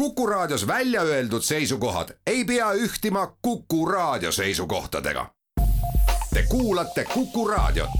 Kuku 0.00 0.26
Raadios 0.26 0.66
välja 0.66 1.02
öeldud 1.02 1.42
seisukohad 1.42 2.08
ei 2.26 2.44
pea 2.44 2.72
ühtima 2.72 3.36
Kuku 3.42 3.86
Raadio 3.86 4.32
seisukohtadega. 4.32 5.26
Te 6.34 6.44
kuulate 6.48 7.04
Kuku 7.14 7.48
Raadiot. 7.48 7.90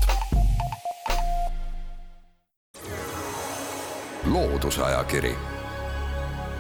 loodusajakiri, 4.24 5.34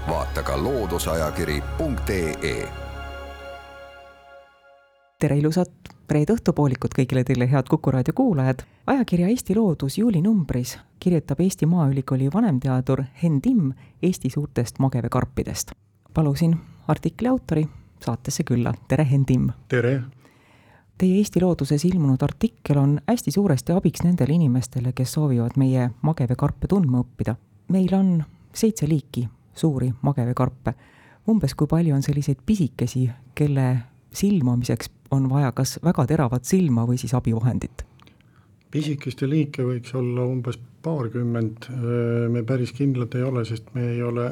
vaata 0.08 0.42
ka 0.42 0.62
looduseajakiri.ee. 0.62 2.68
tere 5.20 5.38
ilusat 5.38 5.72
reede 6.10 6.32
õhtupoolikut 6.32 6.94
kõigile 6.98 7.24
teile, 7.24 7.50
head 7.50 7.64
Kuku 7.70 7.90
raadio 7.90 8.12
kuulajad. 8.14 8.58
ajakirja 8.86 9.28
Eesti 9.28 9.54
Loodus 9.54 9.98
juulinumbris 9.98 10.78
kirjutab 11.00 11.40
Eesti 11.40 11.66
Maaülikooli 11.66 12.28
vanemteadur 12.34 13.02
Henn 13.22 13.40
Timm 13.40 13.72
Eesti 14.02 14.30
suurtest 14.30 14.78
magevekarpidest. 14.78 15.70
palusin 16.14 16.56
artikli 16.88 17.28
autori 17.28 17.68
saatesse 18.04 18.44
külla, 18.44 18.74
tere 18.88 19.06
Henn 19.10 19.24
Timm! 19.24 19.48
tere! 19.68 20.02
Teie 20.98 21.16
Eesti 21.16 21.40
Looduses 21.40 21.84
ilmunud 21.84 22.22
artikkel 22.22 22.78
on 22.78 23.00
hästi 23.08 23.30
suuresti 23.30 23.72
abiks 23.72 24.02
nendele 24.04 24.34
inimestele, 24.34 24.92
kes 24.92 25.12
soovivad 25.12 25.56
meie 25.56 25.90
magevekarpe 26.02 26.68
tundma 26.68 27.00
õppida. 27.00 27.34
meil 27.68 27.94
on 27.94 28.24
seitse 28.52 28.88
liiki 28.88 29.28
suuri 29.54 29.92
magevekarpe. 30.02 30.74
umbes 31.28 31.54
kui 31.54 31.66
palju 31.66 31.94
on 31.94 32.02
selliseid 32.02 32.38
pisikesi, 32.46 33.10
kelle 33.34 33.78
silmamiseks 34.12 34.90
on 35.10 35.30
vaja 35.30 35.52
kas 35.52 35.78
väga 35.84 36.06
teravat 36.06 36.44
silma 36.44 36.84
või 36.86 36.98
siis 36.98 37.14
abivahendit? 37.14 37.89
Pisikeste 38.70 39.28
liike 39.28 39.64
võiks 39.66 39.94
olla 39.98 40.24
umbes 40.28 40.58
paarkümmend, 40.82 41.68
me 42.32 42.42
päris 42.46 42.72
kindlad 42.72 43.14
ei 43.18 43.24
ole, 43.26 43.44
sest 43.44 43.72
me 43.74 43.90
ei 43.92 44.02
ole 44.02 44.30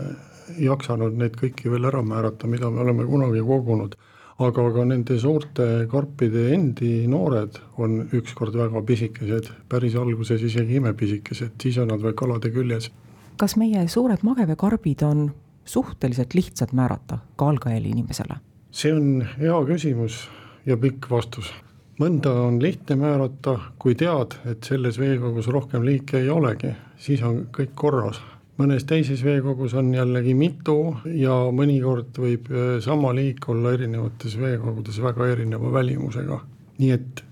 jaksanud 0.56 1.16
neid 1.18 1.36
kõiki 1.36 1.70
veel 1.72 1.88
ära 1.90 2.02
määrata, 2.04 2.48
mida 2.48 2.70
me 2.70 2.80
oleme 2.84 3.06
kunagi 3.08 3.42
kogunud. 3.44 3.96
aga 4.38 4.64
ka 4.70 4.84
nende 4.86 5.16
suurte 5.18 5.64
karpide 5.90 6.52
endi 6.54 7.08
noored 7.10 7.56
on 7.82 8.04
ükskord 8.14 8.54
väga 8.54 8.82
pisikesed, 8.86 9.48
päris 9.68 9.96
alguses 9.98 10.42
isegi 10.42 10.76
imepisikesed, 10.78 11.56
siis 11.60 11.78
on 11.78 11.88
nad 11.88 12.02
veel 12.02 12.14
kalade 12.14 12.50
küljes. 12.50 12.90
kas 13.36 13.56
meie 13.56 13.88
suured 13.88 14.22
mageveekarbid 14.22 15.02
on 15.02 15.30
suhteliselt 15.64 16.34
lihtsad 16.34 16.72
määrata 16.72 17.18
ka 17.36 17.48
algaeali 17.48 17.90
inimesele? 17.90 18.38
see 18.70 18.92
on 18.94 19.26
hea 19.40 19.64
küsimus 19.66 20.28
ja 20.66 20.76
pikk 20.76 21.10
vastus. 21.10 21.52
Mõnda 21.98 22.32
on 22.46 22.60
lihtne 22.62 22.96
määrata, 22.96 23.56
kui 23.78 23.96
tead, 23.98 24.38
et 24.46 24.64
selles 24.64 24.98
veekogus 24.98 25.48
rohkem 25.50 25.84
liike 25.86 26.20
ei 26.22 26.30
olegi, 26.30 26.72
siis 26.98 27.22
on 27.22 27.46
kõik 27.54 27.74
korras. 27.74 28.20
mõnes 28.58 28.82
teises 28.84 29.20
veekogus 29.22 29.74
on 29.78 29.92
jällegi 29.94 30.34
mitu 30.34 30.96
ja 31.14 31.34
mõnikord 31.54 32.16
võib 32.18 32.48
äh, 32.50 32.80
sama 32.82 33.12
liik 33.14 33.48
olla 33.48 33.72
erinevates 33.72 34.38
veekogudes 34.38 34.98
väga 35.02 35.26
erineva 35.26 35.72
välimusega. 35.72 36.40
nii 36.78 36.90
et 36.90 37.24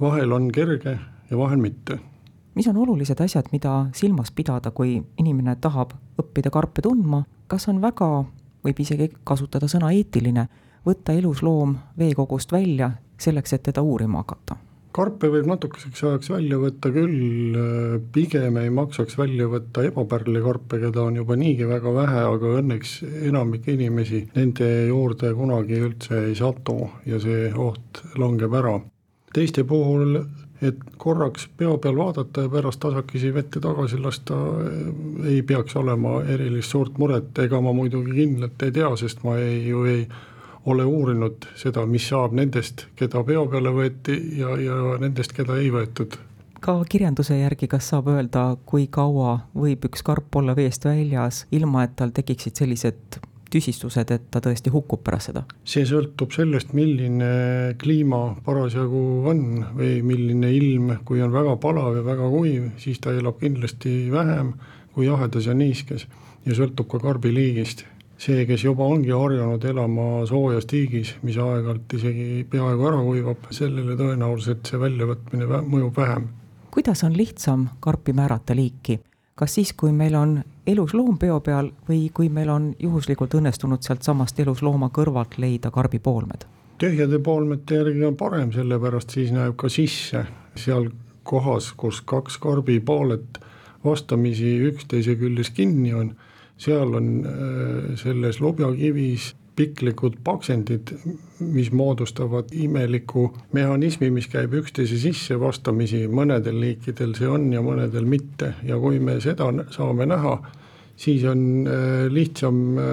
vahel 0.00 0.32
on 0.32 0.50
kerge 0.52 0.98
ja 1.30 1.38
vahel 1.38 1.58
mitte 1.58 1.98
mis 2.54 2.68
on 2.68 2.76
olulised 2.76 3.20
asjad, 3.20 3.48
mida 3.52 3.86
silmas 3.92 4.30
pidada, 4.30 4.70
kui 4.70 5.02
inimene 5.18 5.56
tahab 5.56 5.94
õppida 6.20 6.50
karpe 6.50 6.82
tundma, 6.82 7.24
kas 7.46 7.68
on 7.68 7.80
väga, 7.82 8.08
võib 8.64 8.80
isegi 8.80 9.10
kasutada 9.24 9.68
sõna 9.68 9.90
eetiline, 9.92 10.46
võtta 10.86 11.16
elusloom 11.16 11.76
veekogust 11.98 12.52
välja 12.52 12.90
selleks, 13.18 13.52
et 13.52 13.62
teda 13.70 13.82
uurima 13.82 14.24
hakata? 14.24 14.56
karpe 14.94 15.26
võib 15.26 15.48
natukeseks 15.50 16.04
ajaks 16.06 16.28
välja 16.30 16.58
võtta 16.62 16.90
küll, 16.94 17.56
pigem 18.14 18.60
ei 18.60 18.70
maksaks 18.70 19.16
välja 19.18 19.48
võtta 19.50 19.82
ebapärlikarpe, 19.88 20.78
keda 20.84 21.02
on 21.08 21.18
juba 21.18 21.34
niigi 21.40 21.66
väga 21.66 21.94
vähe, 21.96 22.20
aga 22.28 22.52
õnneks 22.60 22.92
enamik 23.26 23.66
inimesi 23.74 24.22
nende 24.36 24.68
juurde 24.92 25.32
kunagi 25.34 25.80
üldse 25.88 26.20
ei 26.28 26.38
satu 26.38 26.78
ja 27.10 27.18
see 27.18 27.50
oht 27.50 28.04
langeb 28.22 28.54
ära. 28.54 28.78
teiste 29.34 29.64
puhul 29.66 30.20
et 30.62 30.78
korraks 30.98 31.48
peo 31.58 31.74
peal 31.82 31.96
vaadata 31.98 32.44
ja 32.44 32.50
pärast 32.52 32.80
tasakesi 32.80 33.32
vette 33.34 33.60
tagasi 33.60 33.98
lasta 33.98 34.36
ei 35.26 35.42
peaks 35.42 35.74
olema 35.76 36.20
erilist 36.22 36.70
suurt 36.70 36.98
muret, 37.02 37.34
ega 37.42 37.60
ma 37.60 37.74
muidugi 37.74 38.14
kindlalt 38.14 38.62
ei 38.62 38.72
tea, 38.78 38.92
sest 38.96 39.26
ma 39.26 39.36
ei, 39.42 39.58
ju 39.66 39.82
ei 39.90 40.06
ole 40.66 40.84
uurinud 40.84 41.48
seda, 41.60 41.84
mis 41.86 42.06
saab 42.08 42.32
nendest, 42.36 42.86
keda 42.96 43.24
peo 43.24 43.44
peale 43.50 43.72
võeti 43.74 44.16
ja, 44.38 44.54
ja 44.60 44.78
nendest, 45.00 45.34
keda 45.36 45.58
ei 45.60 45.70
võetud. 45.74 46.16
ka 46.64 46.78
kirjanduse 46.88 47.36
järgi, 47.38 47.68
kas 47.68 47.90
saab 47.92 48.08
öelda, 48.08 48.56
kui 48.64 48.86
kaua 48.90 49.38
võib 49.54 49.84
üks 49.90 50.02
karp 50.02 50.36
olla 50.40 50.56
veest 50.56 50.84
väljas, 50.88 51.44
ilma 51.52 51.84
et 51.84 51.96
tal 51.96 52.14
tekiksid 52.16 52.56
sellised 52.56 53.20
tüsistused, 53.54 54.10
et 54.10 54.24
ta 54.32 54.40
tõesti 54.42 54.72
hukkub 54.74 55.04
pärast 55.06 55.30
seda? 55.30 55.44
see 55.68 55.84
sõltub 55.86 56.32
sellest, 56.34 56.72
milline 56.74 57.74
kliima 57.80 58.22
parasjagu 58.46 59.04
on 59.30 59.44
või 59.76 59.98
milline 60.06 60.50
ilm, 60.56 60.96
kui 61.04 61.22
on 61.22 61.34
väga 61.34 61.56
palav 61.62 62.00
ja 62.00 62.04
väga 62.06 62.30
kuiv, 62.32 62.70
siis 62.82 63.00
ta 63.04 63.14
elab 63.14 63.38
kindlasti 63.42 63.94
vähem 64.12 64.54
kui 64.94 65.08
jahedas 65.08 65.50
ja 65.50 65.54
niiskes 65.58 66.06
ja 66.46 66.56
sõltub 66.56 66.88
ka 66.90 67.00
karbi 67.02 67.32
liigist 67.34 67.84
see, 68.18 68.46
kes 68.46 68.64
juba 68.64 68.86
ongi 68.86 69.10
harjunud 69.10 69.64
elama 69.64 70.26
soojas 70.26 70.66
tiigis, 70.70 71.14
mis 71.22 71.38
aeg-ajalt 71.40 71.96
isegi 71.98 72.46
peaaegu 72.50 72.88
ära 72.90 73.02
kuivab, 73.02 73.50
sellele 73.50 73.96
tõenäoliselt 73.98 74.70
see 74.70 74.80
väljavõtmine 74.80 75.60
mõjub 75.62 75.96
vähem. 75.96 76.28
kuidas 76.70 77.04
on 77.04 77.16
lihtsam 77.16 77.68
karpi 77.80 78.12
määrata 78.12 78.56
liiki? 78.56 79.00
kas 79.34 79.54
siis, 79.54 79.72
kui 79.72 79.92
meil 79.92 80.14
on 80.14 80.42
elus 80.66 80.94
loom 80.94 81.18
peo 81.18 81.40
peal 81.40 81.72
või 81.88 82.10
kui 82.14 82.28
meil 82.28 82.48
on 82.48 82.74
juhuslikult 82.78 83.34
õnnestunud 83.34 83.82
sealtsamast 83.82 84.38
elus 84.40 84.62
looma 84.62 84.90
kõrvalt 84.94 85.38
leida 85.38 85.70
karbipoolmed? 85.70 86.46
tühjade 86.78 87.18
poolmete 87.18 87.74
järgi 87.74 88.04
on 88.04 88.16
parem, 88.16 88.52
sellepärast 88.52 89.10
siis 89.10 89.32
näeb 89.32 89.56
ka 89.56 89.68
sisse 89.68 90.26
seal 90.56 90.90
kohas, 91.22 91.72
kus 91.72 92.00
kaks 92.00 92.38
karbipoolet 92.38 93.40
vastamisi 93.84 94.56
üksteise 94.68 95.16
küljes 95.20 95.50
kinni 95.50 95.94
on 95.94 96.14
seal 96.58 96.94
on 96.94 97.08
äh, 97.26 97.96
selles 98.00 98.40
lubjakivis 98.40 99.34
piklikud 99.56 100.16
paksendid, 100.24 100.90
mis 101.38 101.72
moodustavad 101.72 102.50
imeliku 102.52 103.28
mehhanismi, 103.52 104.10
mis 104.10 104.26
käib 104.26 104.54
üksteise 104.58 104.98
sisse 104.98 105.38
vastamisi, 105.40 106.04
mõnedel 106.10 106.58
liikidel 106.60 107.14
see 107.18 107.28
on 107.30 107.52
ja 107.52 107.62
mõnedel 107.62 108.06
mitte 108.08 108.54
ja 108.66 108.78
kui 108.82 108.98
me 108.98 109.20
seda 109.22 109.46
saame 109.74 110.08
näha, 110.10 110.34
siis 110.96 111.24
on 111.30 111.68
äh, 111.70 112.06
lihtsam 112.10 112.78
äh, 112.78 112.88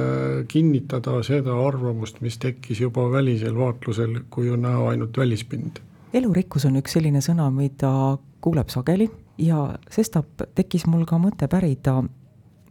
kinnitada 0.48 1.22
seda 1.26 1.58
arvamust, 1.66 2.22
mis 2.22 2.38
tekkis 2.42 2.82
juba 2.82 3.10
välisel 3.12 3.58
vaatlusel, 3.58 4.20
kui 4.30 4.50
on 4.54 4.62
näha 4.68 4.90
ainult 4.94 5.18
välispind. 5.18 5.82
elurikkus 6.14 6.66
on 6.70 6.78
üks 6.78 6.98
selline 6.98 7.22
sõna, 7.26 7.50
mida 7.54 8.18
kuuleb 8.42 8.70
sageli 8.70 9.10
ja 9.42 9.72
sestap 9.90 10.46
tekkis 10.56 10.86
mul 10.86 11.06
ka 11.10 11.18
mõte 11.22 11.48
pärida 11.50 12.04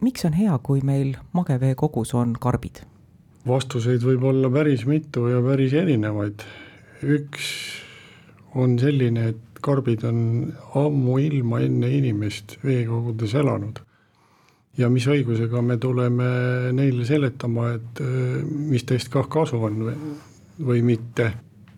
miks 0.01 0.25
on 0.25 0.33
hea, 0.33 0.53
kui 0.63 0.81
meil 0.85 1.15
mageveekogus 1.37 2.15
on 2.17 2.33
karbid? 2.41 2.83
vastuseid 3.47 4.03
võib 4.05 4.25
olla 4.29 4.51
päris 4.53 4.83
mitu 4.85 5.25
ja 5.31 5.39
päris 5.41 5.73
erinevaid. 5.73 6.43
üks 7.01 7.47
on 8.55 8.77
selline, 8.79 9.31
et 9.31 9.61
karbid 9.61 10.03
on 10.05 10.19
ammuilma 10.77 11.61
enne 11.65 11.89
inimest 11.97 12.59
veekogudes 12.65 13.33
elanud. 13.33 13.79
ja 14.77 14.89
mis 14.89 15.07
õigusega 15.07 15.61
me 15.61 15.77
tuleme 15.77 16.27
neile 16.73 17.05
seletama, 17.05 17.71
et 17.77 18.01
äh, 18.01 18.43
mis 18.45 18.85
teist 18.85 19.09
kah 19.09 19.29
kasu 19.29 19.57
on 19.57 19.81
või, 19.87 19.95
või 20.67 20.85
mitte. 20.85 21.31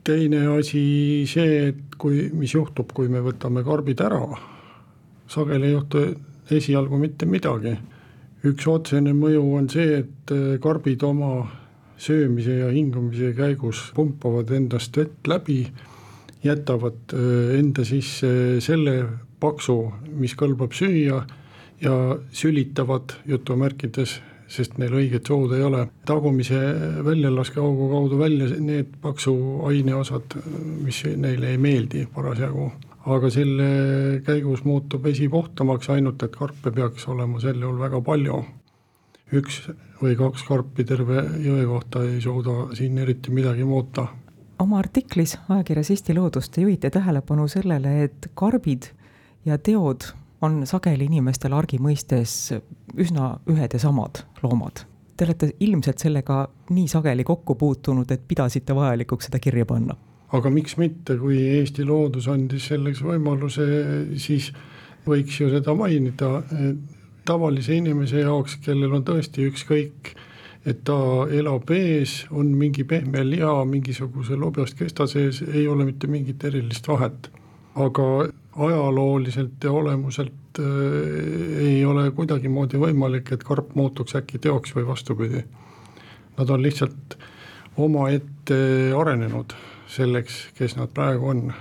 teine 0.04 0.48
asi 0.58 1.24
see, 1.28 1.70
et 1.70 1.96
kui, 1.98 2.28
mis 2.34 2.54
juhtub, 2.54 2.92
kui 2.94 3.08
me 3.08 3.24
võtame 3.24 3.64
karbid 3.64 4.04
ära, 4.04 4.22
sageli 5.28 5.72
ei 5.72 5.78
juhtu 5.78 6.06
esialgu 6.52 7.00
mitte 7.00 7.26
midagi 7.26 7.78
üks 8.48 8.68
otsene 8.68 9.14
mõju 9.16 9.44
on 9.58 9.70
see, 9.72 10.02
et 10.04 10.34
äh, 10.36 10.56
karbid 10.64 11.04
oma 11.08 11.34
söömise 12.04 12.60
ja 12.60 12.72
hingamise 12.74 13.32
käigus 13.38 13.86
pumpavad 13.96 14.52
endast 14.56 14.98
vett 15.00 15.30
läbi, 15.30 15.62
jätavad 16.44 17.16
äh, 17.16 17.56
enda 17.60 17.86
sisse 17.88 18.60
selle 18.64 18.98
paksu, 19.44 19.78
mis 20.20 20.36
kõlbab 20.40 20.76
süüa 20.76 21.24
ja 21.84 21.96
sülitavad 22.36 23.18
jutumärkides, 23.28 24.20
sest 24.54 24.78
neil 24.78 24.94
õiget 25.00 25.28
sood 25.28 25.56
ei 25.56 25.64
ole, 25.66 25.88
tagumise 26.08 26.60
väljalaskeaugu 27.04 27.90
kaudu 27.92 28.20
välja 28.20 28.48
need 28.60 28.96
paksu 29.02 29.36
aineosad, 29.68 30.36
mis 30.84 31.04
neile 31.18 31.56
ei 31.56 31.60
meeldi 31.60 32.06
parasjagu 32.14 32.72
aga 33.06 33.30
selle 33.34 33.68
käigus 34.26 34.64
muutub 34.64 35.04
vesi 35.04 35.28
puhtamaks, 35.30 35.90
ainult 35.90 36.24
et 36.24 36.36
karpe 36.36 36.72
peaks 36.72 37.08
olema 37.12 37.40
sel 37.44 37.60
juhul 37.60 37.80
väga 37.80 38.02
palju. 38.02 38.44
üks 39.34 39.64
või 40.02 40.14
kaks 40.18 40.44
karpi 40.46 40.84
terve 40.86 41.24
jõe 41.42 41.64
kohta 41.66 42.04
ei 42.06 42.20
suuda 42.22 42.76
siin 42.78 42.98
eriti 42.98 43.32
midagi 43.32 43.64
muuta. 43.64 44.08
oma 44.60 44.80
artiklis 44.80 45.38
ajakirjas 45.50 45.90
Eesti 45.90 46.14
Loodus 46.14 46.50
te 46.50 46.62
juhite 46.62 46.90
tähelepanu 46.90 47.48
sellele, 47.48 48.04
et 48.04 48.32
karbid 48.34 48.92
ja 49.46 49.58
teod 49.58 50.14
on 50.42 50.68
sageli 50.68 51.06
inimestel 51.06 51.54
argi 51.54 51.80
mõistes 51.80 52.54
üsna 52.98 53.38
ühed 53.48 53.74
ja 53.74 53.80
samad 53.80 54.24
loomad. 54.44 54.86
Te 55.18 55.26
olete 55.26 55.52
ilmselt 55.60 56.00
sellega 56.00 56.48
nii 56.70 56.88
sageli 56.88 57.24
kokku 57.24 57.56
puutunud, 57.56 58.12
et 58.12 58.24
pidasite 58.28 58.76
vajalikuks 58.76 59.30
seda 59.30 59.40
kirja 59.40 59.66
panna? 59.66 59.96
Aga 60.34 60.50
miks 60.50 60.78
mitte, 60.82 61.18
kui 61.22 61.38
Eesti 61.60 61.86
loodus 61.86 62.28
andis 62.32 62.68
selleks 62.72 63.04
võimaluse, 63.06 63.66
siis 64.18 64.50
võiks 65.06 65.40
ju 65.40 65.50
seda 65.52 65.76
mainida, 65.78 66.42
tavalise 67.28 67.76
inimese 67.78 68.24
jaoks, 68.24 68.58
kellel 68.64 68.96
on 68.98 69.06
tõesti 69.08 69.46
ükskõik, 69.50 70.14
et 70.66 70.84
ta 70.88 70.98
elab 71.32 71.70
ees, 71.76 72.24
on 72.32 72.54
mingi 72.58 72.86
pehme 72.88 73.24
liha 73.28 73.56
mingisuguse 73.68 74.38
lobjast 74.40 74.78
kesta 74.80 75.08
sees, 75.12 75.42
ei 75.44 75.68
ole 75.68 75.86
mitte 75.88 76.08
mingit 76.08 76.44
erilist 76.50 76.88
vahet. 76.88 77.30
aga 77.74 78.04
ajalooliselt 78.54 79.64
ja 79.64 79.72
olemuselt 79.72 80.60
äh, 80.60 80.66
ei 81.68 81.86
ole 81.86 82.12
kuidagimoodi 82.12 82.78
võimalik, 82.78 83.32
et 83.34 83.44
karp 83.44 83.74
muutuks 83.76 84.14
äkki 84.16 84.38
teoks 84.38 84.76
või 84.76 84.86
vastupidi. 84.88 85.42
Nad 86.38 86.50
on 86.50 86.62
lihtsalt 86.62 87.18
omaette 87.78 88.60
arenenud 88.94 89.56
selleks, 89.96 90.48
kes 90.58 90.76
nad 90.80 90.92
praegu 90.94 91.28
on. 91.28 91.54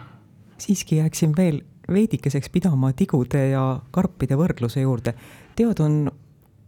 siiski 0.58 0.96
jääksin 0.96 1.37
veel 1.37 1.61
veidikeseks 1.93 2.49
pidama 2.49 2.93
tigude 2.93 3.49
ja 3.49 3.81
karpide 3.90 4.37
võrdluse 4.38 4.81
juurde. 4.81 5.14
teod 5.56 5.81
on 5.81 6.11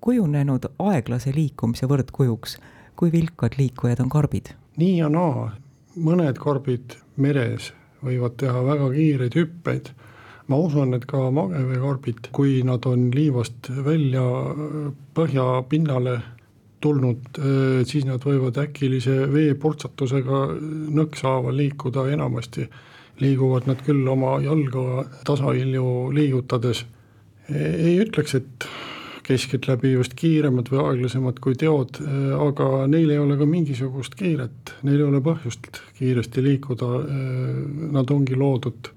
kujunenud 0.01 0.67
aeglase 0.79 1.33
liikumise 1.35 1.87
võrdkujuks, 1.89 2.59
kui 2.97 3.13
vilkad 3.13 3.59
liikujad 3.59 4.01
on 4.01 4.09
karbid. 4.09 4.55
nii 4.77 4.99
ja 4.99 5.09
naa, 5.09 5.53
mõned 5.97 6.39
karbid 6.39 6.99
meres 7.17 7.73
võivad 8.05 8.37
teha 8.37 8.65
väga 8.65 8.91
kiireid 8.93 9.35
hüppeid 9.35 9.95
ma 10.49 10.59
usun, 10.61 10.93
et 10.97 11.07
ka 11.09 11.31
mageveekarbid, 11.33 12.29
kui 12.37 12.59
nad 12.67 12.85
on 12.89 13.09
liivast 13.15 13.71
välja 13.85 14.25
põhjapinnale 15.17 16.19
tulnud, 16.85 17.39
siis 17.89 18.05
nad 18.09 18.25
võivad 18.25 18.59
äkilise 18.61 19.25
veepurtsatusega 19.33 20.41
nõkshaaval 20.95 21.57
liikuda, 21.63 22.09
enamasti. 22.15 22.69
Liiguvad 23.23 23.69
nad 23.71 23.83
küll 23.87 24.09
oma 24.11 24.37
jalga 24.43 25.05
tasahilju 25.27 26.11
liigutades. 26.17 26.85
ei 27.55 28.01
ütleks, 28.03 28.35
et 28.35 28.67
keskeltläbi 29.25 29.93
just 29.93 30.17
kiiremad 30.19 30.69
või 30.73 30.81
aeglasemad 30.83 31.39
kui 31.45 31.57
teod, 31.61 32.01
aga 32.49 32.89
neil 32.91 33.13
ei 33.15 33.21
ole 33.21 33.39
ka 33.41 33.47
mingisugust 33.49 34.17
kiiret, 34.19 34.75
neil 34.83 35.01
ei 35.01 35.07
ole 35.07 35.23
põhjust 35.25 35.81
kiiresti 35.99 36.45
liikuda, 36.45 36.91
nad 37.95 38.13
ongi 38.13 38.37
loodud 38.37 38.91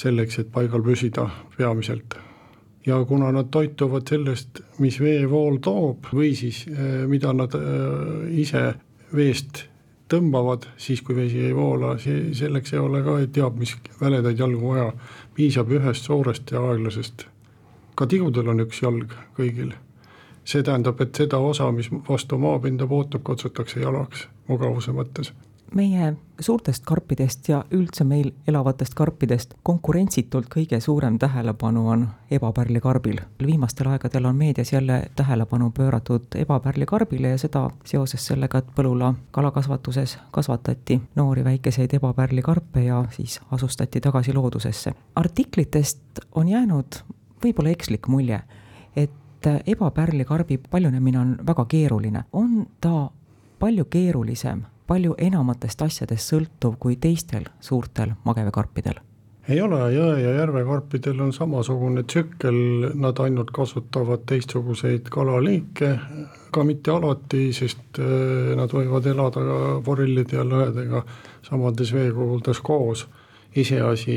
selleks, 0.00 0.40
et 0.40 0.50
paigal 0.54 0.82
püsida 0.86 1.28
peamiselt 1.58 2.18
ja 2.86 3.04
kuna 3.04 3.32
nad 3.32 3.50
toituvad 3.50 4.08
sellest, 4.08 4.60
mis 4.78 5.00
veevool 5.00 5.58
toob 5.62 6.12
või 6.12 6.32
siis 6.36 6.64
eh, 6.70 7.02
mida 7.08 7.32
nad 7.36 7.54
eh, 7.54 8.30
ise 8.40 8.62
veest 9.14 9.66
tõmbavad, 10.10 10.66
siis 10.76 11.02
kui 11.06 11.14
vesi 11.14 11.38
ei 11.44 11.52
voola, 11.54 11.94
selleks 12.00 12.72
ei 12.74 12.80
ole 12.82 13.02
ka 13.06 13.18
teab 13.32 13.60
mis 13.60 13.76
väledaid 14.00 14.38
jalgu 14.38 14.72
vaja, 14.72 14.88
piisab 15.34 15.70
ühest 15.70 16.08
suurest 16.08 16.50
ja 16.50 16.62
aeglasest. 16.70 17.26
ka 17.94 18.06
tigudel 18.06 18.48
on 18.48 18.64
üks 18.64 18.82
jalg 18.82 19.14
kõigil. 19.36 19.72
see 20.44 20.62
tähendab, 20.62 21.00
et 21.00 21.14
seda 21.14 21.38
osa, 21.38 21.70
mis 21.72 21.90
vastu 22.08 22.38
maapinda 22.38 22.86
puutub, 22.86 23.22
kutsutakse 23.22 23.80
jalaks 23.80 24.26
mugavuse 24.48 24.90
mõttes 24.90 25.32
meie 25.74 26.14
suurtest 26.40 26.84
karpidest 26.84 27.48
ja 27.48 27.64
üldse 27.70 28.04
meil 28.04 28.32
elavatest 28.48 28.94
karpidest 28.94 29.54
konkurentsitult 29.62 30.48
kõige 30.50 30.80
suurem 30.80 31.18
tähelepanu 31.18 31.88
on 31.88 32.08
ebapärlikarbil. 32.30 33.20
viimastel 33.46 33.86
aegadel 33.86 34.24
on 34.24 34.36
meedias 34.36 34.72
jälle 34.72 35.02
tähelepanu 35.16 35.70
pööratud 35.70 36.22
ebapärlikarbile 36.34 37.28
ja 37.28 37.38
seda 37.38 37.70
seoses 37.84 38.26
sellega, 38.26 38.58
et 38.58 38.74
Põlula 38.76 39.14
kalakasvatuses 39.30 40.18
kasvatati 40.30 41.00
noori 41.14 41.44
väikeseid 41.44 41.94
ebapärlikarpe 41.94 42.84
ja 42.84 43.04
siis 43.10 43.40
asustati 43.50 44.00
tagasi 44.00 44.32
loodusesse. 44.34 44.94
artiklitest 45.14 46.00
on 46.34 46.48
jäänud 46.48 47.02
võib-olla 47.44 47.70
ekslik 47.70 48.08
mulje, 48.08 48.42
et 48.96 49.46
ebapärlikarbi 49.66 50.58
paljunemine 50.70 51.18
on 51.18 51.38
väga 51.46 51.64
keeruline, 51.64 52.24
on 52.32 52.66
ta 52.80 53.10
palju 53.58 53.84
keerulisem 53.84 54.62
palju 54.90 55.14
enamatest 55.22 55.84
asjadest 55.86 56.32
sõltuv 56.32 56.74
kui 56.82 56.96
teistel 56.98 57.46
suurtel 57.62 58.16
magevekarpidel? 58.26 58.98
ei 59.50 59.58
ole, 59.62 59.78
jõe 59.94 60.18
ja 60.20 60.34
järvekarpidel 60.36 61.22
on 61.24 61.32
samasugune 61.34 62.04
tsükkel, 62.06 62.58
nad 62.94 63.18
ainult 63.22 63.50
kasutavad 63.54 64.22
teistsuguseid 64.30 65.08
kalaliike, 65.10 65.88
ka 66.54 66.62
mitte 66.66 66.92
alati, 66.94 67.48
sest 67.56 67.98
äh, 67.98 68.52
nad 68.58 68.70
võivad 68.74 69.08
elada 69.10 69.42
ka 69.46 69.56
forellide 69.86 70.38
ja 70.38 70.44
lõhedega 70.46 71.02
samades 71.46 71.90
veekogudel 71.96 72.62
koos 72.62 73.06
iseasi, 73.58 74.16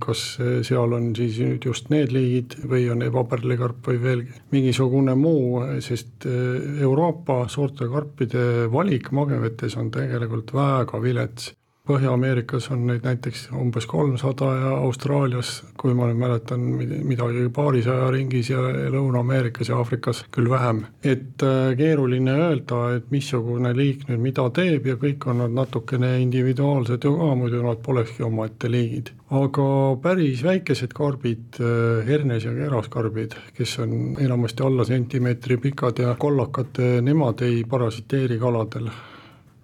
kas 0.00 0.22
seal 0.64 0.94
on 0.96 1.10
siis 1.16 1.36
nüüd 1.42 1.66
just 1.68 1.90
need 1.92 2.14
liigid 2.14 2.56
või 2.70 2.86
on 2.92 3.04
ebapärlikarp 3.04 3.90
või 3.90 3.98
veel 4.00 4.22
mingisugune 4.54 5.16
muu, 5.18 5.60
sest 5.84 6.24
eh, 6.28 6.80
Euroopa 6.84 7.44
suurte 7.52 7.90
karpide 7.92 8.70
valik 8.72 9.10
magevetes 9.12 9.76
on 9.80 9.92
tegelikult 9.94 10.54
väga 10.56 11.02
vilets 11.02 11.52
Põhja-Ameerikas 11.84 12.70
on 12.72 12.86
neid 12.88 13.02
näiteks 13.04 13.50
umbes 13.60 13.84
kolmsada 13.84 14.46
ja 14.56 14.68
Austraalias, 14.86 15.50
kui 15.76 15.92
ma 15.92 16.06
nüüd 16.08 16.16
mäletan, 16.16 16.62
midagi 17.04 17.42
paarisaja 17.52 18.06
ringis 18.14 18.48
ja 18.48 18.62
Lõuna-Ameerikas 18.94 19.68
ja 19.68 19.76
Aafrikas 19.76 20.22
küll 20.32 20.48
vähem. 20.48 20.78
et 21.04 21.42
äh, 21.44 21.74
keeruline 21.76 22.32
öelda, 22.32 22.78
et 22.96 23.10
missugune 23.12 23.74
liik 23.76 24.06
nüüd 24.08 24.22
mida 24.22 24.46
teeb 24.56 24.88
ja 24.88 24.94
kõik 25.02 25.26
on 25.28 25.42
nad 25.42 25.52
natukene 25.58 26.14
individuaalsed 26.22 27.04
ju 27.04 27.12
ka, 27.18 27.26
muidu 27.36 27.60
nad 27.66 27.82
polekski 27.84 28.24
omaette 28.24 28.70
liigid. 28.72 29.10
aga 29.28 29.66
päris 30.06 30.40
väikesed 30.46 30.94
karbid, 30.96 31.58
äh, 31.60 32.00
hernes 32.08 32.46
ja 32.48 32.54
keraskarbid, 32.56 33.36
kes 33.58 33.76
on 33.84 34.16
enamasti 34.24 34.64
alla 34.64 34.88
sentimeetri 34.88 35.60
pikad 35.66 36.00
ja 36.00 36.16
kollakad, 36.16 36.80
nemad 37.02 37.44
ei 37.44 37.60
parasiteeri 37.68 38.40
kaladel, 38.40 38.88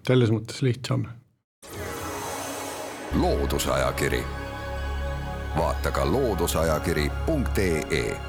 selles 0.05 0.29
mõttes 0.29 0.61
lihtsam 0.61 1.07
Loodusajakiri, 3.19 4.23
vaata 5.57 5.91
ka 5.91 6.11
looduseajakiri.ee 6.11 8.21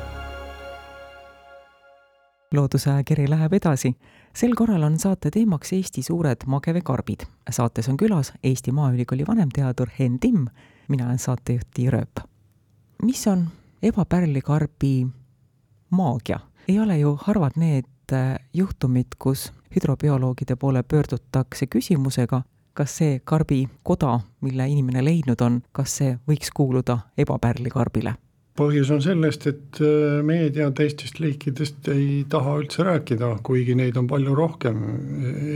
loodusajakiri 2.54 3.30
läheb 3.30 3.52
edasi. 3.52 3.96
sel 4.36 4.54
korral 4.54 4.82
on 4.82 4.98
saate 4.98 5.30
teemaks 5.30 5.72
Eesti 5.72 6.02
suured 6.02 6.36
mageveekarbid. 6.46 7.20
saates 7.50 7.88
on 7.88 7.96
külas 7.96 8.32
Eesti 8.42 8.72
Maaülikooli 8.72 9.24
vanemteadur 9.28 9.88
Henn 9.98 10.18
Timm, 10.18 10.46
mina 10.88 11.06
olen 11.06 11.18
saatejuht 11.18 11.68
Tiia 11.74 11.90
Rööp. 11.90 12.26
mis 13.02 13.26
on 13.26 13.48
ebapärlikarbi 13.82 15.06
maagia? 15.90 16.40
ei 16.68 16.80
ole 16.80 16.98
ju 16.98 17.18
harvad 17.22 17.52
need 17.56 17.84
juhtumid, 18.54 19.06
kus 19.18 19.52
hüdrobioloogide 19.76 20.56
poole 20.56 20.82
pöördutakse 20.82 21.66
küsimusega, 21.66 22.42
kas 22.74 22.98
see 23.02 23.20
karbikoda, 23.24 24.18
mille 24.40 24.68
inimene 24.68 25.04
leidnud 25.04 25.40
on, 25.44 25.62
kas 25.72 25.98
see 26.00 26.18
võiks 26.28 26.52
kuuluda 26.54 26.98
ebapärlikarbile? 27.18 28.16
põhjus 28.58 28.90
on 28.92 29.00
sellest, 29.00 29.46
et 29.48 29.78
äh, 29.80 30.18
meedia 30.26 30.66
teistest 30.76 31.20
liikidest 31.22 31.88
ei 31.92 32.24
taha 32.28 32.58
üldse 32.60 32.84
rääkida, 32.84 33.30
kuigi 33.46 33.76
neid 33.78 33.96
on 33.96 34.08
palju 34.10 34.34
rohkem. 34.36 34.82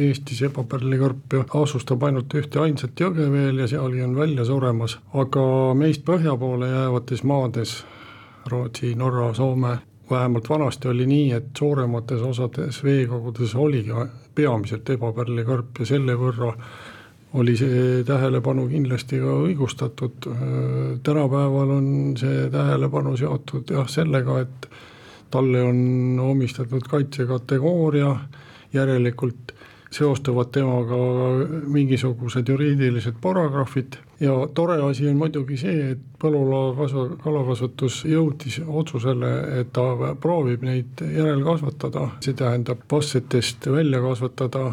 Eestis 0.08 0.40
ebapärlikarp 0.48 1.36
asustab 1.60 2.06
ainult 2.08 2.32
ühte 2.40 2.62
ainsat 2.62 2.96
jõge 3.00 3.28
veel 3.32 3.60
ja 3.60 3.68
sealgi 3.68 4.00
on 4.06 4.16
välja 4.16 4.46
suremas, 4.48 4.96
aga 5.12 5.44
meist 5.76 6.06
põhja 6.08 6.38
poole 6.40 6.70
jäävates 6.72 7.24
maades, 7.28 7.76
Rootsi, 8.46 8.94
Norra, 8.94 9.32
Soome, 9.34 9.76
vähemalt 10.10 10.48
vanasti 10.48 10.88
oli 10.88 11.06
nii, 11.06 11.30
et 11.34 11.48
suuremates 11.58 12.22
osades 12.22 12.78
veekogudes 12.84 13.54
oligi 13.58 13.92
peamiselt 14.34 14.90
ebapärlikarp 14.94 15.82
ja 15.82 15.88
selle 15.92 16.14
võrra 16.16 16.52
oli 17.36 17.56
see 17.56 18.02
tähelepanu 18.08 18.66
kindlasti 18.70 19.20
ka 19.20 19.34
õigustatud, 19.44 20.28
tänapäeval 21.04 21.72
on 21.76 21.88
see 22.18 22.46
tähelepanu 22.52 23.16
seotud 23.20 23.72
jah, 23.76 23.88
sellega, 23.90 24.40
et 24.46 24.68
talle 25.30 25.62
on 25.66 25.78
omistatud 26.22 26.86
kaitsekategooria, 26.88 28.14
järelikult 28.72 29.52
seostuvad 29.92 30.50
temaga 30.52 30.98
mingisugused 31.72 32.48
juriidilised 32.48 33.20
paragrahvid 33.22 34.00
ja 34.20 34.48
tore 34.54 34.78
asi 34.82 35.08
on 35.08 35.16
muidugi 35.16 35.58
see, 35.60 35.90
et 35.92 36.04
põllulaa 36.22 36.72
kasva-, 36.78 37.18
kalakasvatus 37.22 38.04
jõudis 38.08 38.60
otsusele, 38.66 39.32
et 39.60 39.72
ta 39.76 40.14
proovib 40.20 40.64
neid 40.66 41.02
järelkasvatada, 41.02 42.08
see 42.24 42.36
tähendab 42.38 42.86
passetest 42.88 43.68
välja 43.72 44.00
kasvatada 44.04 44.72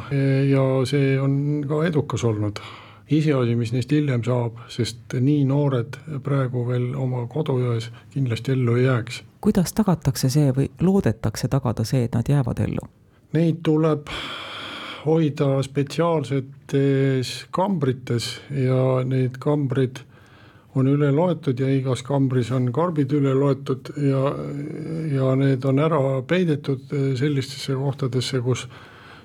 ja 0.49 0.63
see 0.89 1.19
on 1.19 1.35
ka 1.67 1.83
edukas 1.89 2.23
olnud 2.23 2.63
iseasi, 3.11 3.55
mis 3.55 3.73
neist 3.73 3.91
hiljem 3.91 4.23
saab, 4.25 4.57
sest 4.71 5.15
nii 5.19 5.43
noored 5.49 5.97
praegu 6.23 6.65
veel 6.67 6.93
oma 6.99 7.25
kodujões 7.31 7.89
kindlasti 8.13 8.55
ellu 8.55 8.77
ei 8.79 8.87
jääks. 8.87 9.23
kuidas 9.41 9.73
tagatakse 9.73 10.29
see 10.29 10.51
või 10.55 10.69
loodetakse 10.81 11.47
tagada 11.47 11.83
see, 11.83 12.05
et 12.07 12.15
nad 12.15 12.29
jäävad 12.29 12.63
ellu? 12.63 12.87
Neid 13.33 13.59
tuleb 13.63 14.07
hoida 15.05 15.57
spetsiaalsetes 15.65 17.33
kambrites 17.51 18.29
ja 18.55 19.03
neid 19.07 19.37
kambrid 19.43 20.03
on 20.75 20.89
üle 20.89 21.11
loetud 21.13 21.59
ja 21.59 21.69
igas 21.69 22.01
kambris 22.05 22.49
on 22.55 22.71
karbid 22.73 23.11
üle 23.13 23.33
loetud 23.37 23.91
ja, 24.01 24.23
ja 25.13 25.35
need 25.37 25.65
on 25.69 25.83
ära 25.83 25.99
peidetud 26.27 26.95
sellistesse 27.19 27.75
kohtadesse, 27.77 28.41
kus 28.41 28.65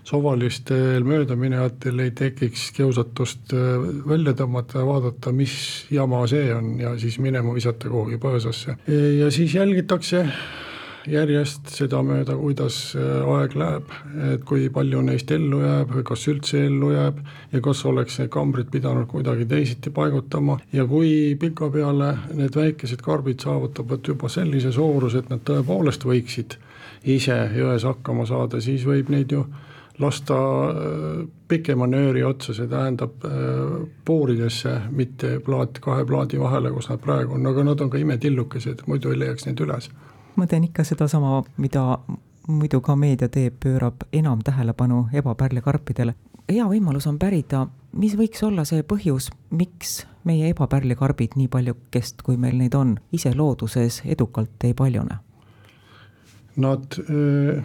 suvalistel 0.09 1.05
möödaminejatel 1.05 2.05
ei 2.05 2.13
tekiks 2.17 2.71
kiusatust 2.77 3.53
välja 4.09 4.33
tõmmata 4.37 4.81
ja 4.81 4.87
vaadata, 4.89 5.33
mis 5.37 5.57
jama 5.93 6.23
see 6.31 6.49
on 6.55 6.79
ja 6.81 6.95
siis 7.01 7.19
minema 7.21 7.53
visata 7.57 7.91
kuhugi 7.93 8.21
põõsasse. 8.23 8.79
ja 9.19 9.31
siis 9.35 9.55
jälgitakse 9.55 10.25
järjest 11.07 11.71
sedamööda, 11.73 12.35
kuidas 12.39 12.79
äh, 12.99 13.29
aeg 13.37 13.55
läheb, 13.59 13.93
et 14.33 14.45
kui 14.49 14.69
palju 14.73 15.03
neist 15.07 15.31
ellu 15.35 15.61
jääb, 15.63 15.95
kas 16.09 16.27
üldse 16.31 16.65
ellu 16.67 16.91
jääb 16.95 17.21
ja 17.53 17.63
kas 17.65 17.85
oleks 17.89 18.19
need 18.21 18.33
kambrid 18.35 18.71
pidanud 18.73 19.09
kuidagi 19.11 19.47
teisiti 19.49 19.93
paigutama. 19.95 20.59
Ja 20.73 20.87
kui 20.89 21.37
pikapeale 21.41 22.15
need 22.35 22.57
väikesed 22.57 23.03
karbid 23.05 23.45
saavutavad 23.45 24.09
juba 24.09 24.31
sellise 24.33 24.73
suuruse, 24.75 25.23
et 25.23 25.33
nad 25.33 25.45
tõepoolest 25.47 26.05
võiksid 26.09 26.59
ise 27.09 27.39
jões 27.57 27.87
hakkama 27.87 28.27
saada, 28.27 28.61
siis 28.61 28.85
võib 28.87 29.13
neid 29.13 29.33
ju 29.33 29.47
lasta 29.99 30.35
äh, 30.35 31.25
pikema 31.49 31.89
nööri 31.91 32.23
otsa, 32.27 32.55
see 32.55 32.69
tähendab 32.71 33.25
äh, 33.27 33.33
puuridesse, 34.05 34.77
mitte 34.91 35.39
plaat 35.45 35.81
kahe 35.83 36.05
plaadi 36.07 36.39
vahele, 36.41 36.71
kus 36.75 36.91
nad 36.91 37.03
praegu 37.03 37.39
on, 37.39 37.47
aga 37.51 37.67
nad 37.67 37.83
on 37.83 37.91
ka 37.91 37.99
imetillukesed, 37.99 38.87
muidu 38.87 39.15
ei 39.15 39.25
leiaks 39.25 39.49
neid 39.49 39.67
üles 39.67 39.91
ma 40.39 40.47
teen 40.47 40.65
ikka 40.65 40.85
sedasama, 40.87 41.43
mida 41.59 41.99
muidu 42.49 42.81
ka 42.81 42.97
meedia 42.97 43.29
teeb, 43.29 43.59
pöörab 43.61 44.07
enam 44.13 44.41
tähelepanu 44.45 45.09
ebapärlikarpidele. 45.13 46.15
hea 46.49 46.65
võimalus 46.65 47.07
on 47.11 47.19
pärida, 47.19 47.67
mis 47.93 48.15
võiks 48.17 48.43
olla 48.47 48.65
see 48.65 48.83
põhjus, 48.83 49.29
miks 49.51 50.07
meie 50.25 50.49
ebapärlikarbid, 50.55 51.37
nii 51.37 51.49
paljukest, 51.49 52.23
kui 52.23 52.37
meil 52.37 52.57
neid 52.57 52.75
on, 52.75 52.97
ise 53.13 53.35
looduses 53.37 54.01
edukalt 54.05 54.65
ei 54.65 54.75
paljune? 54.75 55.19
Nad 56.57 56.97
äh, 57.03 57.65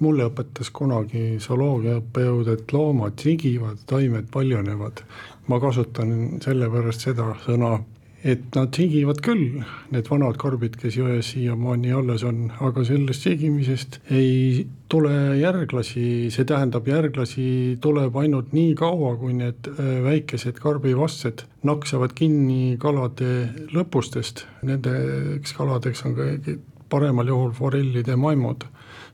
mulle 0.00 0.26
õpetas 0.30 0.72
kunagi 0.74 1.36
zooloogiaõppejõud, 1.40 2.50
et 2.52 2.72
loomad 2.72 3.20
sigivad, 3.22 3.84
taimed 3.86 4.32
paljunevad. 4.32 5.04
ma 5.46 5.60
kasutan 5.60 6.40
sellepärast 6.42 7.06
seda 7.06 7.28
sõna 7.44 7.78
et 8.26 8.56
nad 8.56 8.74
sigivad 8.74 9.20
küll, 9.22 9.60
need 9.94 10.08
vanad 10.10 10.38
karbid, 10.40 10.74
kes 10.80 10.96
jões 10.98 11.28
siiamaani 11.30 11.92
alles 11.94 12.24
on, 12.26 12.48
aga 12.64 12.82
sellest 12.86 13.22
sigimisest 13.22 14.00
ei 14.10 14.64
tule 14.90 15.12
järglasi, 15.38 16.28
see 16.34 16.46
tähendab, 16.48 16.88
järglasi 16.90 17.46
tuleb 17.82 18.16
ainult 18.18 18.54
nii 18.56 18.72
kaua, 18.78 19.14
kui 19.20 19.36
need 19.38 19.70
äh, 19.70 19.98
väikesed 20.06 20.58
karbivastsed 20.62 21.44
naksavad 21.66 22.14
kinni 22.18 22.76
kalade 22.82 23.50
lõpustest, 23.74 24.46
nendeks 24.66 25.54
kaladeks 25.56 26.02
on 26.06 26.16
kõige 26.18 26.58
paremal 26.90 27.30
juhul 27.30 27.52
forellid 27.54 28.08
ja 28.10 28.16
maimud. 28.18 28.66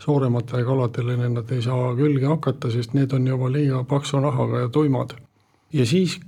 Suurematele 0.02 0.64
kaladele 0.66 1.16
nad 1.21 1.52
ei 1.54 1.62
saa 1.62 1.92
külge 1.97 2.26
hakata, 2.26 2.73
sest 2.73 2.97
need 2.97 3.12
on 3.14 3.28
juba 3.28 3.52
liiga 3.52 3.85
paksu 3.88 4.21
nahaga 4.21 4.64
ja 4.64 4.73
tuimad. 4.73 5.14
ja 5.73 5.87
siis 5.87 6.19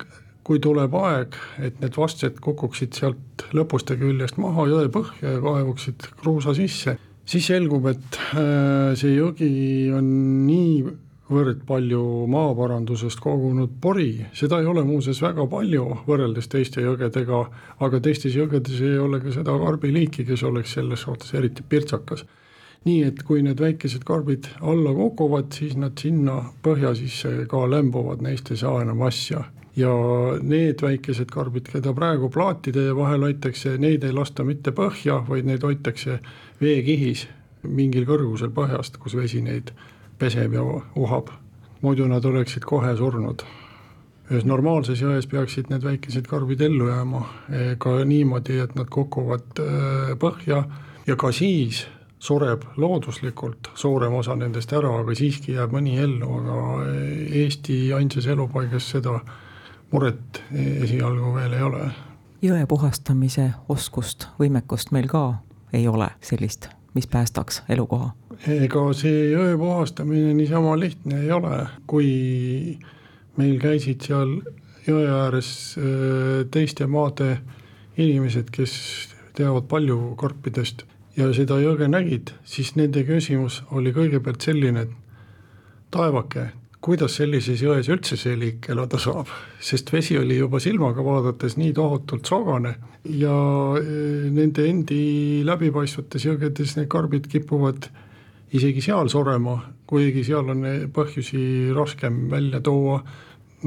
kui 0.44 0.60
tuleb 0.60 0.92
aeg, 0.98 1.36
et 1.64 1.78
need 1.80 1.96
vastsed 1.96 2.36
kukuksid 2.44 2.96
sealt 2.96 3.46
lõpuste 3.56 3.96
küljest 4.00 4.36
maha 4.40 4.66
jõe 4.68 4.90
põhja 4.92 5.36
ja 5.36 5.40
kaevuksid 5.44 6.10
kruusa 6.20 6.52
sisse, 6.56 6.98
siis 7.24 7.48
selgub, 7.48 7.88
et 7.88 8.18
äh, 8.36 8.92
see 9.00 9.14
jõgi 9.16 9.48
on 9.96 10.10
niivõrd 10.44 11.64
palju 11.68 12.02
maaparandusest 12.34 13.24
kogunud 13.24 13.78
pori, 13.80 14.10
seda 14.36 14.60
ei 14.60 14.68
ole 14.68 14.84
muuseas 14.84 15.22
väga 15.24 15.48
palju 15.48 15.88
võrreldes 16.04 16.52
teiste 16.52 16.84
jõgedega, 16.84 17.40
aga 17.80 18.04
teistes 18.04 18.36
jõgedes 18.36 18.84
ei 18.84 19.00
ole 19.00 19.22
ka 19.24 19.32
seda 19.32 19.56
karbiliiki, 19.64 20.28
kes 20.28 20.44
oleks 20.44 20.76
selles 20.76 21.08
suhtes 21.08 21.32
eriti 21.40 21.64
pirtsakas. 21.64 22.26
Nii 22.84 23.00
et 23.00 23.22
kui 23.24 23.40
need 23.40 23.56
väikesed 23.64 24.02
karbid 24.04 24.50
alla 24.60 24.92
kukuvad, 24.92 25.48
siis 25.56 25.72
nad 25.80 25.96
sinna 25.96 26.42
põhja 26.60 26.92
sisse 26.98 27.46
ka 27.48 27.64
lämbuvad, 27.64 28.20
neist 28.20 28.52
ei 28.52 28.60
saa 28.60 28.82
enam 28.84 29.00
asja 29.08 29.46
ja 29.76 29.92
need 30.42 30.82
väikesed 30.82 31.30
karbid, 31.34 31.68
keda 31.72 31.94
praegu 31.94 32.30
plaatide 32.30 32.92
vahel 32.96 33.26
hoitakse, 33.26 33.76
neid 33.78 34.04
ei 34.04 34.14
lasta 34.14 34.44
mitte 34.46 34.74
põhja, 34.74 35.20
vaid 35.28 35.48
neid 35.48 35.66
hoitakse 35.66 36.20
veekihis 36.60 37.26
mingil 37.64 38.06
kõrgusel 38.08 38.52
põhjast, 38.54 39.00
kus 39.02 39.16
vesi 39.18 39.42
neid 39.42 39.72
peseb 40.18 40.54
ja 40.54 40.62
uhab. 40.62 41.32
muidu 41.82 42.06
nad 42.08 42.24
oleksid 42.24 42.64
kohe 42.64 42.96
surnud. 42.96 43.42
ühes 44.30 44.44
normaalses 44.44 45.00
jões 45.00 45.26
peaksid 45.28 45.68
need 45.68 45.82
väikesed 45.84 46.26
karbid 46.26 46.60
ellu 46.60 46.88
jääma, 46.88 47.26
ka 47.78 48.04
niimoodi, 48.04 48.58
et 48.58 48.74
nad 48.74 48.88
kukuvad 48.88 49.60
äh, 49.60 50.14
põhja 50.18 50.64
ja 51.06 51.16
ka 51.16 51.32
siis 51.32 51.86
sureb 52.18 52.62
looduslikult 52.76 53.70
suurem 53.74 54.14
osa 54.14 54.36
nendest 54.36 54.72
ära, 54.72 54.88
aga 55.00 55.14
siiski 55.14 55.58
jääb 55.58 55.74
mõni 55.76 55.98
ellu, 56.00 56.38
aga 56.40 56.86
Eesti 57.42 57.92
ainsas 57.92 58.26
elupaigas 58.26 58.88
seda 58.94 59.18
muret 59.94 60.42
esialgu 60.82 61.34
veel 61.36 61.52
ei 61.54 61.62
ole. 61.62 61.90
jõe 62.42 62.66
puhastamise 62.68 63.50
oskust, 63.72 64.28
võimekust 64.40 64.90
meil 64.92 65.06
ka 65.08 65.24
ei 65.72 65.86
ole 65.88 66.10
sellist, 66.20 66.68
mis 66.94 67.06
päästaks 67.06 67.62
elukoha? 67.68 68.10
ega 68.50 68.82
see 68.98 69.30
jõe 69.32 69.54
puhastamine 69.58 70.34
niisama 70.34 70.74
lihtne 70.80 71.22
ei 71.22 71.30
ole, 71.32 71.66
kui 71.86 72.08
meil 73.38 73.58
käisid 73.62 74.02
seal 74.08 74.40
jõe 74.86 75.06
ääres 75.08 75.50
äh, 75.78 76.42
teiste 76.50 76.86
maade 76.90 77.38
inimesed, 77.96 78.50
kes 78.50 78.74
teavad 79.38 79.70
palju 79.70 80.16
karpidest 80.18 80.84
ja 81.16 81.30
seda 81.34 81.60
jõge 81.62 81.86
nägid, 81.90 82.34
siis 82.44 82.74
nende 82.78 83.06
küsimus 83.06 83.62
oli 83.70 83.94
kõigepealt 83.94 84.42
selline, 84.42 84.86
et 84.88 84.94
taevake, 85.94 86.50
kuidas 86.84 87.16
sellises 87.16 87.62
jões 87.64 87.88
üldse 87.88 88.16
see 88.20 88.36
liik 88.36 88.68
elada 88.72 88.98
saab, 89.00 89.30
sest 89.62 89.88
vesi 89.92 90.18
oli 90.20 90.36
juba 90.36 90.60
silmaga 90.60 91.04
vaadates 91.04 91.56
nii 91.56 91.72
tohutult 91.76 92.28
sogane 92.28 92.74
ja 93.08 93.36
e, 93.80 93.84
nende 94.34 94.66
endi 94.68 94.98
läbipaistvates 95.48 96.26
jõgedes 96.28 96.76
need 96.76 96.90
karbid 96.92 97.28
kipuvad 97.32 97.88
isegi 98.54 98.84
seal 98.84 99.08
surema, 99.12 99.56
kuigi 99.88 100.26
seal 100.28 100.52
on 100.52 100.66
põhjusi 100.94 101.72
raskem 101.74 102.26
välja 102.30 102.60
tuua, 102.64 103.00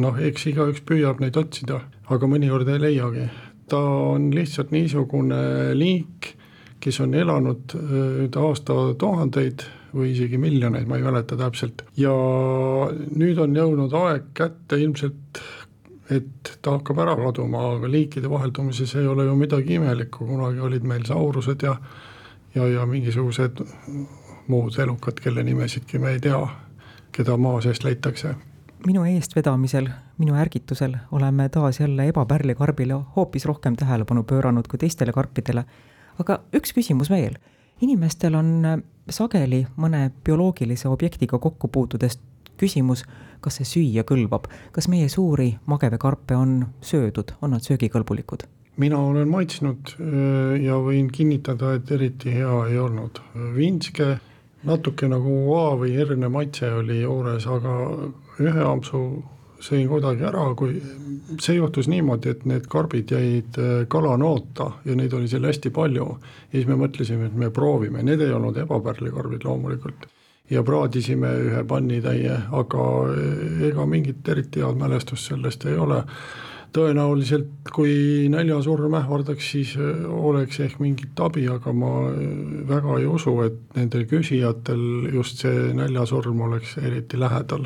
noh, 0.04 0.22
eks 0.30 0.48
igaüks 0.54 0.86
püüab 0.88 1.20
neid 1.24 1.38
otsida, 1.42 1.82
aga 2.14 2.30
mõnikord 2.30 2.70
ei 2.70 2.84
leiagi. 2.86 3.28
ta 3.68 3.82
on 4.14 4.30
lihtsalt 4.32 4.70
niisugune 4.72 5.74
liik, 5.76 6.36
kes 6.80 7.02
on 7.04 7.18
elanud 7.18 7.74
e, 7.76 8.30
aastatuhandeid 8.30 9.66
või 9.98 10.12
isegi 10.14 10.40
miljoneid, 10.42 10.88
ma 10.90 11.00
ei 11.00 11.06
mäleta 11.06 11.38
täpselt, 11.40 11.84
ja 11.98 12.12
nüüd 13.18 13.40
on 13.44 13.56
jõudnud 13.58 13.96
aeg 14.02 14.30
kätte 14.38 14.80
ilmselt, 14.82 15.42
et 16.14 16.54
ta 16.64 16.78
hakkab 16.78 17.02
ära 17.04 17.18
kaduma, 17.20 17.64
aga 17.76 17.90
liikide 17.92 18.30
vaheldumises 18.32 18.96
ei 18.96 19.08
ole 19.08 19.26
ju 19.28 19.36
midagi 19.36 19.76
imelikku, 19.76 20.28
kunagi 20.30 20.64
olid 20.64 20.88
meil 20.88 21.04
saurused 21.08 21.66
ja 21.68 21.76
ja, 22.56 22.68
ja 22.68 22.86
mingisugused 22.90 23.60
muud 24.48 24.78
elukad, 24.80 25.20
kelle 25.22 25.44
nimesidki 25.44 26.00
me 26.00 26.16
ei 26.16 26.22
tea, 26.24 26.40
keda 27.12 27.36
maa 27.38 27.60
seest 27.62 27.84
leitakse 27.84 28.36
minu 28.86 29.04
eestvedamisel, 29.10 29.88
minu 30.22 30.36
ärgitusel 30.38 30.94
oleme 31.12 31.50
taas 31.50 31.80
jälle 31.80 32.08
ebapärlikarbile 32.08 33.00
hoopis 33.16 33.46
rohkem 33.46 33.76
tähelepanu 33.76 34.24
pööranud 34.24 34.68
kui 34.70 34.80
teistele 34.80 35.12
karpidele. 35.12 35.66
aga 36.20 36.40
üks 36.54 36.74
küsimus 36.74 37.10
veel. 37.10 37.38
inimestel 37.82 38.36
on 38.36 38.84
sageli 39.10 39.66
mõne 39.78 40.12
bioloogilise 40.24 40.90
objektiga 40.90 41.40
kokku 41.40 41.68
puutudes 41.68 42.20
küsimus, 42.58 43.04
kas 43.42 43.60
see 43.60 43.70
süüa 43.70 44.04
kõlbab, 44.08 44.48
kas 44.74 44.88
meie 44.90 45.10
suuri 45.10 45.52
magevekarpe 45.66 46.36
on 46.36 46.60
söödud, 46.82 47.36
on 47.42 47.56
nad 47.56 47.66
söögikõlbulikud? 47.66 48.48
mina 48.78 49.00
olen 49.02 49.30
maitsnud 49.30 49.90
äh, 49.98 50.62
ja 50.62 50.76
võin 50.78 51.08
kinnitada, 51.10 51.74
et 51.80 51.92
eriti 51.92 52.30
hea 52.30 52.58
ei 52.70 52.78
olnud. 52.78 53.20
vinske 53.56 54.20
natuke 54.64 55.10
nagu 55.10 55.34
A 55.58 55.72
või 55.80 55.96
herne 55.98 56.30
maitse 56.30 56.70
oli 56.74 57.02
juures, 57.02 57.48
aga 57.48 57.74
ühe 58.40 58.64
ampsu 58.64 59.02
sõin 59.64 59.88
kuidagi 59.90 60.26
ära, 60.28 60.44
kui 60.58 60.78
see 61.42 61.58
juhtus 61.58 61.90
niimoodi, 61.92 62.34
et 62.34 62.46
need 62.50 62.68
karbid 62.72 63.12
jäid 63.14 63.58
äh, 63.62 63.86
kalanoota 63.90 64.72
ja 64.86 64.96
neid 64.98 65.14
oli 65.18 65.30
seal 65.32 65.48
hästi 65.48 65.72
palju. 65.74 66.08
ja 66.52 66.60
siis 66.60 66.68
me 66.68 66.78
mõtlesime, 66.80 67.28
et 67.28 67.36
me 67.36 67.50
proovime, 67.54 68.04
need 68.04 68.22
ei 68.22 68.34
olnud 68.34 68.58
ebapärlikarbid 68.64 69.46
loomulikult. 69.48 70.08
ja 70.50 70.64
praadisime 70.64 71.34
ühe 71.44 71.64
pannitäie, 71.68 72.42
aga 72.52 72.84
äh, 73.14 73.64
ega 73.72 73.86
mingit 73.86 74.28
eriti 74.28 74.62
head 74.62 74.78
mälestust 74.78 75.32
sellest 75.32 75.66
ei 75.66 75.78
ole. 75.78 76.04
tõenäoliselt 76.78 77.72
kui 77.74 78.28
näljasurm 78.30 78.94
ähvardaks, 79.00 79.52
siis 79.52 79.74
äh, 79.80 80.06
oleks 80.06 80.60
ehk 80.60 80.80
mingit 80.80 81.20
abi, 81.20 81.48
aga 81.50 81.74
ma 81.74 82.12
väga 82.70 83.00
ei 83.00 83.10
usu, 83.10 83.34
et 83.42 83.60
nendel 83.76 84.06
küsijatel 84.06 85.10
just 85.14 85.42
see 85.42 85.74
näljasurm 85.74 86.42
oleks 86.42 86.78
eriti 86.78 87.20
lähedal. 87.20 87.66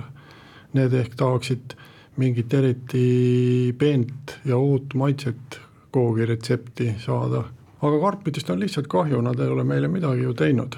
Need 0.73 0.93
ehk 0.93 1.15
tahaksid 1.19 1.75
mingit 2.17 2.53
eriti 2.53 3.75
peent 3.77 4.39
ja 4.45 4.57
uut 4.57 4.93
maitset 4.93 5.59
koogiretsepti 5.91 6.95
saada. 6.97 7.43
aga 7.81 7.99
karpidest 7.99 8.49
on 8.49 8.59
lihtsalt 8.59 8.87
kahju, 8.87 9.21
nad 9.21 9.39
ei 9.39 9.47
ole 9.47 9.63
meile 9.63 9.87
midagi 9.87 10.23
ju 10.23 10.33
teinud. 10.33 10.75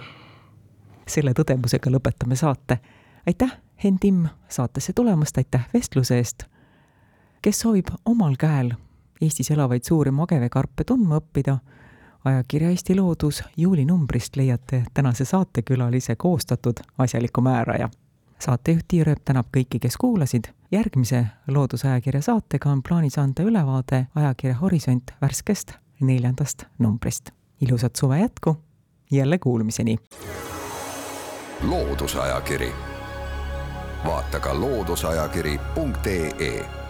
selle 1.08 1.34
tõdemusega 1.34 1.92
lõpetame 1.92 2.36
saate. 2.36 2.80
aitäh, 3.28 3.58
Henn 3.84 4.00
Timm, 4.00 4.26
saatesse 4.50 4.94
tulemast, 4.94 5.38
aitäh 5.38 5.68
vestluse 5.74 6.18
eest. 6.18 6.44
kes 7.42 7.60
soovib 7.60 7.88
omal 8.06 8.36
käel 8.40 8.74
Eestis 9.22 9.52
elavaid 9.52 9.84
suuri 9.84 10.12
magevekarpe 10.12 10.84
tundma 10.84 11.22
õppida, 11.22 11.58
ajakirja 12.26 12.70
Eesti 12.70 12.96
Loodus 12.96 13.44
juulinumbrist 13.58 14.36
leiate 14.36 14.84
tänase 14.94 15.26
saatekülalise 15.26 16.16
koostatud 16.16 16.82
asjaliku 16.98 17.42
määraja 17.42 17.90
saatejuht 18.44 18.86
Tiir 18.88 19.10
Ööp 19.10 19.20
tänab 19.26 19.46
kõiki, 19.56 19.80
kes 19.80 19.98
kuulasid. 19.98 20.44
järgmise 20.72 21.26
Loodusajakirja 21.48 22.22
saatega 22.22 22.70
on 22.70 22.84
plaanis 22.84 23.18
anda 23.18 23.44
ülevaade 23.44 24.08
ajakirja 24.16 24.56
Horisont 24.58 25.12
värskest 25.22 25.72
neljandast 26.02 26.64
numbrist. 26.80 27.30
ilusat 27.62 27.96
suve 27.96 28.20
jätku, 28.20 28.58
jälle 29.12 29.38
kuulmiseni. 29.38 29.98
loodusajakiri, 31.62 32.72
vaata 34.06 34.40
ka 34.40 34.60
looduseajakiri.ee 34.60 36.83